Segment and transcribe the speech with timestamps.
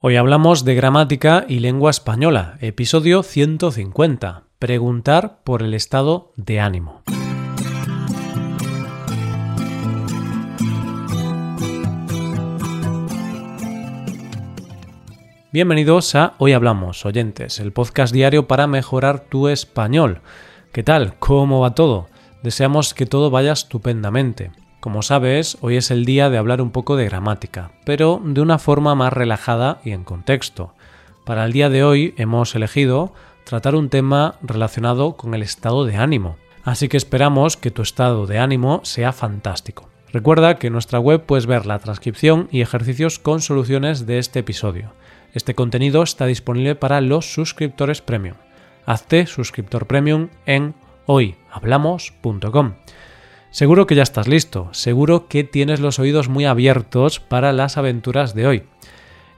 [0.00, 4.44] Hoy hablamos de gramática y lengua española, episodio 150.
[4.60, 7.02] Preguntar por el estado de ánimo.
[15.50, 20.20] Bienvenidos a Hoy Hablamos, oyentes, el podcast diario para mejorar tu español.
[20.70, 21.18] ¿Qué tal?
[21.18, 22.06] ¿Cómo va todo?
[22.44, 24.52] Deseamos que todo vaya estupendamente.
[24.80, 28.60] Como sabes, hoy es el día de hablar un poco de gramática, pero de una
[28.60, 30.72] forma más relajada y en contexto.
[31.24, 33.12] Para el día de hoy hemos elegido
[33.42, 38.28] tratar un tema relacionado con el estado de ánimo, así que esperamos que tu estado
[38.28, 39.88] de ánimo sea fantástico.
[40.12, 44.38] Recuerda que en nuestra web puedes ver la transcripción y ejercicios con soluciones de este
[44.38, 44.92] episodio.
[45.34, 48.36] Este contenido está disponible para los suscriptores premium.
[48.86, 50.74] Hazte suscriptor premium en
[51.06, 52.74] hoyhablamos.com.
[53.50, 58.34] Seguro que ya estás listo, seguro que tienes los oídos muy abiertos para las aventuras
[58.34, 58.62] de hoy.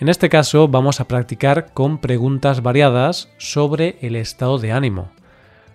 [0.00, 5.10] En este caso vamos a practicar con preguntas variadas sobre el estado de ánimo.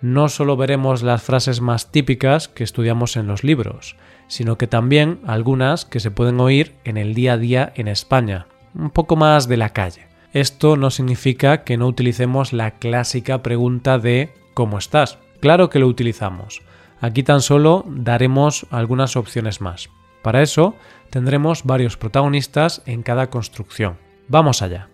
[0.00, 5.20] No solo veremos las frases más típicas que estudiamos en los libros, sino que también
[5.26, 9.48] algunas que se pueden oír en el día a día en España, un poco más
[9.48, 10.06] de la calle.
[10.32, 15.18] Esto no significa que no utilicemos la clásica pregunta de ¿cómo estás?
[15.40, 16.62] Claro que lo utilizamos,
[17.00, 19.90] Aquí tan solo daremos algunas opciones más.
[20.22, 20.74] Para eso
[21.10, 23.98] tendremos varios protagonistas en cada construcción.
[24.28, 24.88] Vamos allá.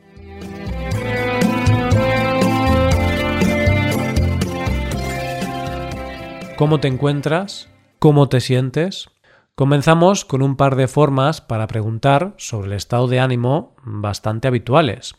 [6.56, 7.68] ¿Cómo te encuentras?
[7.98, 9.10] ¿Cómo te sientes?
[9.54, 15.14] Comenzamos con un par de formas para preguntar sobre el estado de ánimo bastante habituales.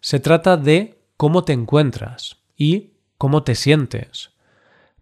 [0.00, 4.30] Se trata de cómo te encuentras y cómo te sientes.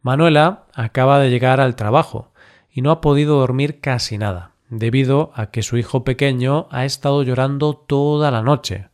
[0.02, 2.33] Manuela acaba de llegar al trabajo
[2.70, 7.22] y no ha podido dormir casi nada, debido a que su hijo pequeño ha estado
[7.22, 8.88] llorando toda la noche.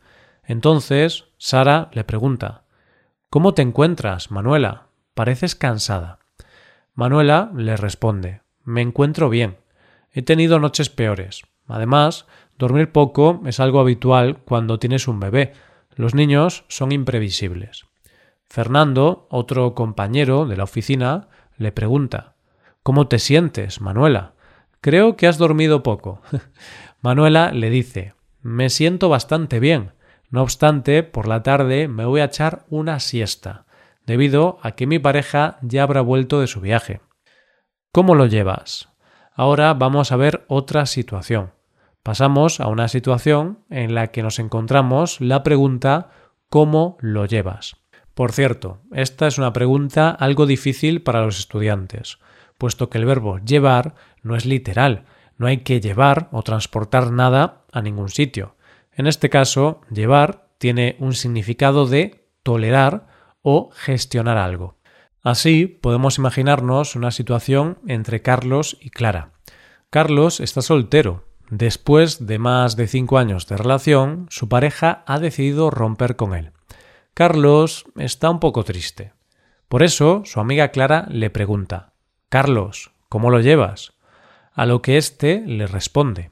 [0.44, 2.62] Entonces, Sara le pregunta
[3.30, 4.88] ¿Cómo te encuentras, Manuela?
[5.14, 6.18] Pareces cansada.
[6.94, 9.56] Manuela le responde Me encuentro bien.
[10.12, 11.42] He tenido noches peores.
[11.66, 12.26] Además,
[12.58, 15.54] dormir poco es algo habitual cuando tienes un bebé.
[15.96, 17.86] Los niños son imprevisibles.
[18.52, 22.34] Fernando, otro compañero de la oficina, le pregunta
[22.82, 24.34] ¿Cómo te sientes, Manuela?
[24.82, 26.20] Creo que has dormido poco.
[27.00, 29.92] Manuela le dice Me siento bastante bien.
[30.28, 33.64] No obstante, por la tarde me voy a echar una siesta,
[34.04, 37.00] debido a que mi pareja ya habrá vuelto de su viaje.
[37.90, 38.90] ¿Cómo lo llevas?
[39.34, 41.52] Ahora vamos a ver otra situación.
[42.02, 46.10] Pasamos a una situación en la que nos encontramos la pregunta
[46.50, 47.81] ¿cómo lo llevas?
[48.14, 52.18] Por cierto, esta es una pregunta algo difícil para los estudiantes,
[52.58, 55.06] puesto que el verbo llevar no es literal,
[55.38, 58.56] no hay que llevar o transportar nada a ningún sitio.
[58.92, 63.06] En este caso, llevar tiene un significado de tolerar
[63.40, 64.76] o gestionar algo.
[65.22, 69.30] Así podemos imaginarnos una situación entre Carlos y Clara.
[69.90, 71.24] Carlos está soltero.
[71.48, 76.52] Después de más de cinco años de relación, su pareja ha decidido romper con él.
[77.14, 79.12] Carlos está un poco triste.
[79.68, 81.92] Por eso su amiga Clara le pregunta
[82.30, 83.92] Carlos, ¿cómo lo llevas?
[84.54, 86.30] A lo que éste le responde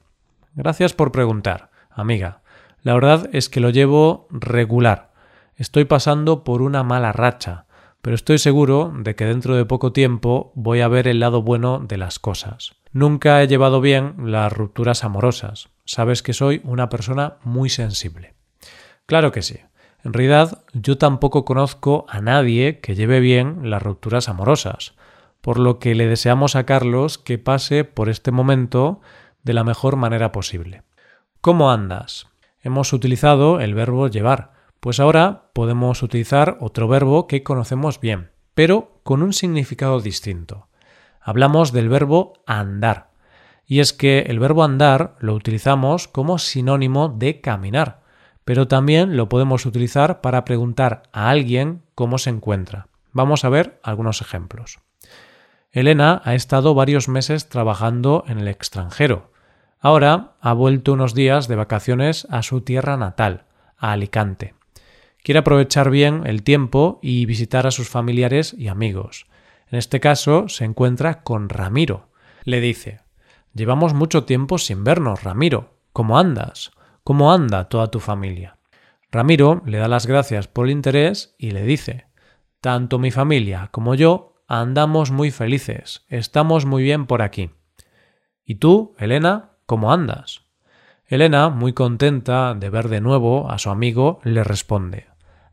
[0.55, 2.41] Gracias por preguntar, amiga.
[2.81, 5.11] La verdad es que lo llevo regular.
[5.55, 7.67] Estoy pasando por una mala racha,
[8.01, 11.77] pero estoy seguro de que dentro de poco tiempo voy a ver el lado bueno
[11.77, 12.73] de las cosas.
[12.91, 15.69] Nunca he llevado bien las rupturas amorosas.
[15.85, 18.33] Sabes que soy una persona muy sensible.
[19.05, 19.59] Claro que sí.
[20.03, 24.93] En realidad, yo tampoco conozco a nadie que lleve bien las rupturas amorosas,
[25.41, 29.01] por lo que le deseamos a Carlos que pase por este momento
[29.43, 30.83] de la mejor manera posible.
[31.39, 32.27] ¿Cómo andas?
[32.61, 38.99] Hemos utilizado el verbo llevar, pues ahora podemos utilizar otro verbo que conocemos bien, pero
[39.03, 40.67] con un significado distinto.
[41.19, 43.11] Hablamos del verbo andar,
[43.65, 48.00] y es que el verbo andar lo utilizamos como sinónimo de caminar
[48.45, 52.87] pero también lo podemos utilizar para preguntar a alguien cómo se encuentra.
[53.11, 54.79] Vamos a ver algunos ejemplos.
[55.71, 59.31] Elena ha estado varios meses trabajando en el extranjero.
[59.79, 63.45] Ahora ha vuelto unos días de vacaciones a su tierra natal,
[63.77, 64.53] a Alicante.
[65.23, 69.27] Quiere aprovechar bien el tiempo y visitar a sus familiares y amigos.
[69.69, 72.09] En este caso se encuentra con Ramiro.
[72.43, 72.99] Le dice
[73.53, 75.73] Llevamos mucho tiempo sin vernos, Ramiro.
[75.93, 76.71] ¿Cómo andas?
[77.03, 78.57] ¿Cómo anda toda tu familia?
[79.11, 82.05] Ramiro le da las gracias por el interés y le dice
[82.61, 87.51] Tanto mi familia como yo andamos muy felices, estamos muy bien por aquí.
[88.45, 90.43] ¿Y tú, Elena, cómo andas?
[91.07, 95.07] Elena, muy contenta de ver de nuevo a su amigo, le responde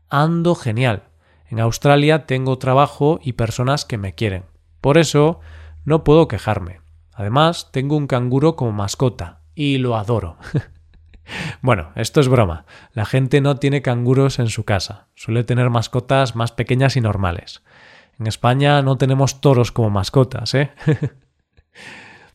[0.09, 1.03] Ando genial.
[1.47, 4.45] En Australia tengo trabajo y personas que me quieren.
[4.81, 5.39] Por eso
[5.83, 6.81] no puedo quejarme.
[7.13, 10.37] Además, tengo un canguro como mascota y lo adoro.
[11.61, 12.65] bueno, esto es broma.
[12.93, 15.07] La gente no tiene canguros en su casa.
[15.15, 17.63] Suele tener mascotas más pequeñas y normales.
[18.19, 20.71] En España no tenemos toros como mascotas, ¿eh?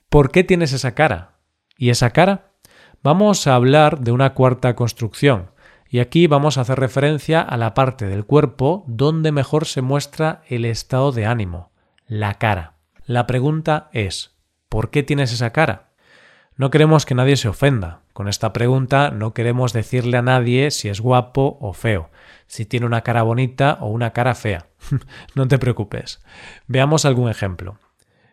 [0.09, 1.33] ¿Por qué tienes esa cara?
[1.77, 2.53] ¿Y esa cara?
[3.03, 5.51] Vamos a hablar de una cuarta construcción,
[5.95, 10.43] y aquí vamos a hacer referencia a la parte del cuerpo donde mejor se muestra
[10.49, 11.71] el estado de ánimo,
[12.07, 12.75] la cara.
[13.05, 14.35] La pregunta es,
[14.69, 15.91] ¿por qué tienes esa cara?
[16.57, 18.01] No queremos que nadie se ofenda.
[18.15, 22.11] Con esta pregunta no queremos decirle a nadie si es guapo o feo,
[22.47, 24.69] si tiene una cara bonita o una cara fea.
[25.35, 26.23] no te preocupes.
[26.69, 27.81] Veamos algún ejemplo.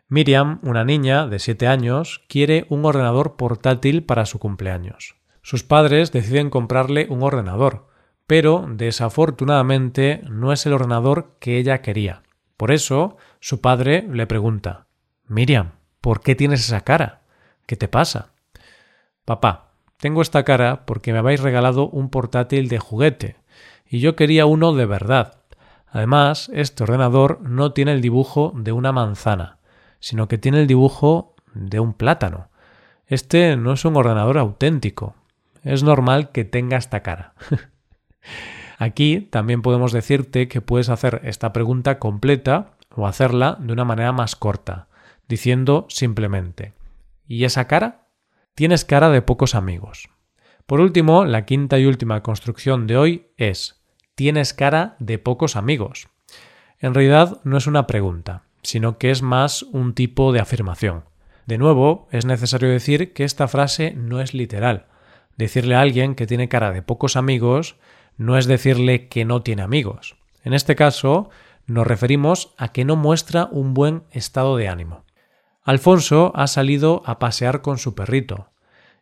[0.08, 5.16] Miriam, una niña de 7 años, quiere un ordenador portátil para su cumpleaños.
[5.42, 7.88] Sus padres deciden comprarle un ordenador,
[8.28, 12.22] pero desafortunadamente no es el ordenador que ella quería.
[12.56, 14.86] Por eso, su padre le pregunta
[15.28, 17.22] Miriam, ¿por qué tienes esa cara?
[17.66, 18.34] ¿Qué te pasa?
[19.26, 19.71] Papá,
[20.02, 23.38] tengo esta cara porque me habéis regalado un portátil de juguete,
[23.88, 25.44] y yo quería uno de verdad.
[25.88, 29.60] Además, este ordenador no tiene el dibujo de una manzana,
[30.00, 32.50] sino que tiene el dibujo de un plátano.
[33.06, 35.16] Este no es un ordenador auténtico.
[35.64, 37.36] Es normal que tenga esta cara.
[38.80, 44.12] Aquí también podemos decirte que puedes hacer esta pregunta completa o hacerla de una manera
[44.14, 44.88] más corta,
[45.28, 46.74] diciendo simplemente
[47.28, 48.08] ¿Y esa cara?
[48.54, 50.10] Tienes cara de pocos amigos.
[50.66, 53.82] Por último, la quinta y última construcción de hoy es
[54.14, 56.10] Tienes cara de pocos amigos.
[56.80, 61.06] En realidad no es una pregunta, sino que es más un tipo de afirmación.
[61.46, 64.88] De nuevo, es necesario decir que esta frase no es literal.
[65.38, 67.78] Decirle a alguien que tiene cara de pocos amigos
[68.18, 70.18] no es decirle que no tiene amigos.
[70.44, 71.30] En este caso,
[71.68, 75.06] nos referimos a que no muestra un buen estado de ánimo.
[75.64, 78.50] Alfonso ha salido a pasear con su perrito.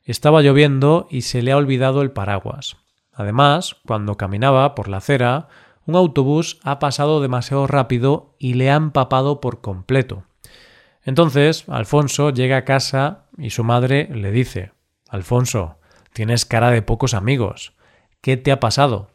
[0.04, 2.78] Estaba lloviendo y se le ha olvidado el paraguas.
[3.14, 5.48] Además, cuando caminaba por la acera,
[5.86, 10.24] un autobús ha pasado demasiado rápido y le ha empapado por completo.
[11.04, 14.74] Entonces, Alfonso llega a casa y su madre le dice
[15.10, 15.78] Alfonso,
[16.14, 17.74] tienes cara de pocos amigos.
[18.22, 19.12] ¿Qué te ha pasado?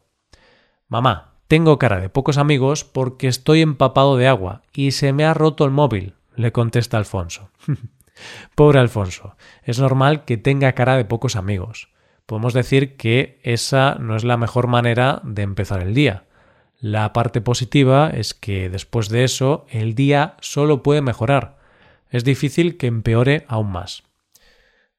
[0.87, 5.33] Mamá, tengo cara de pocos amigos porque estoy empapado de agua y se me ha
[5.33, 7.49] roto el móvil, le contesta Alfonso.
[8.55, 11.89] Pobre Alfonso, es normal que tenga cara de pocos amigos.
[12.25, 16.23] Podemos decir que esa no es la mejor manera de empezar el día.
[16.79, 21.57] La parte positiva es que después de eso el día solo puede mejorar.
[22.09, 24.03] Es difícil que empeore aún más.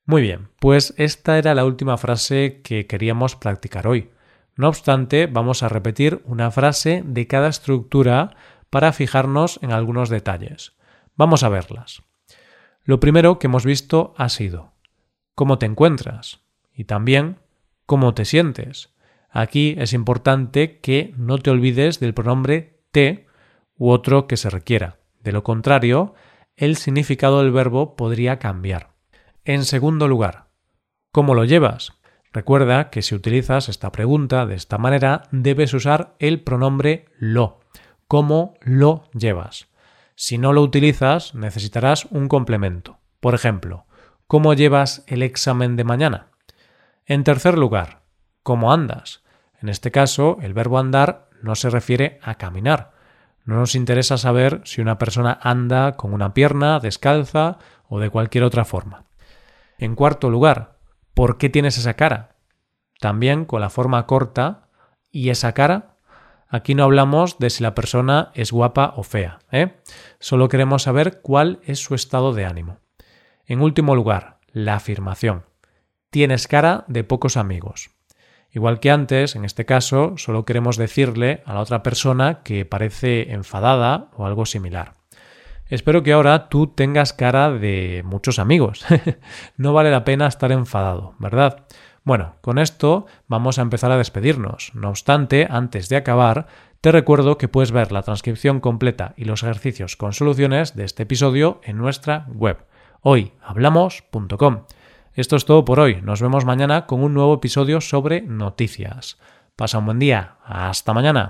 [0.05, 4.11] Muy bien, pues esta era la última frase que queríamos practicar hoy.
[4.55, 8.37] No obstante, vamos a repetir una frase de cada estructura
[8.71, 10.76] para fijarnos en algunos detalles.
[11.17, 12.03] Vamos a verlas.
[12.85, 14.73] Lo primero que hemos visto ha sido
[15.35, 16.41] ¿cómo te encuentras?
[16.75, 17.39] y también
[17.87, 18.95] ¿cómo te sientes?
[19.31, 23.27] Aquí es importante que no te olvides del pronombre te
[23.77, 24.99] u otro que se requiera.
[25.23, 26.15] De lo contrario,
[26.57, 28.91] el significado del verbo podría cambiar.
[29.45, 30.49] En segundo lugar,
[31.13, 31.93] ¿cómo lo llevas?
[32.33, 37.61] Recuerda que si utilizas esta pregunta de esta manera, debes usar el pronombre lo.
[38.07, 39.69] ¿Cómo lo llevas?
[40.19, 42.99] Si no lo utilizas, necesitarás un complemento.
[43.21, 43.85] Por ejemplo,
[44.27, 46.29] ¿cómo llevas el examen de mañana?
[47.05, 48.01] En tercer lugar,
[48.43, 49.23] ¿cómo andas?
[49.61, 52.93] En este caso, el verbo andar no se refiere a caminar.
[53.45, 58.45] No nos interesa saber si una persona anda con una pierna, descalza o de cualquier
[58.45, 59.05] otra forma.
[59.77, 60.79] En cuarto lugar,
[61.13, 62.37] ¿por qué tienes esa cara?
[63.01, 64.71] También con la forma corta
[65.11, 65.96] y esa cara.
[66.49, 69.75] Aquí no hablamos de si la persona es guapa o fea, ¿eh?
[70.21, 72.79] Solo queremos saber cuál es su estado de ánimo.
[73.47, 75.45] En último lugar, la afirmación.
[76.11, 77.91] Tienes cara de pocos amigos.
[78.51, 83.33] Igual que antes, en este caso, solo queremos decirle a la otra persona que parece
[83.33, 84.95] enfadada o algo similar.
[85.69, 88.87] Espero que ahora tú tengas cara de muchos amigos.
[89.57, 91.67] no vale la pena estar enfadado, ¿verdad?
[92.07, 94.71] Bueno, con esto vamos a empezar a despedirnos.
[94.75, 96.47] No obstante, antes de acabar,
[96.81, 101.03] te recuerdo que puedes ver la transcripción completa y los ejercicios con soluciones de este
[101.03, 102.59] episodio en nuestra web
[103.01, 104.67] hoyhablamos.com.
[105.15, 106.01] Esto es todo por hoy.
[106.01, 109.19] Nos vemos mañana con un nuevo episodio sobre noticias.
[109.57, 110.37] Pasa un buen día.
[110.45, 111.29] Hasta mañana.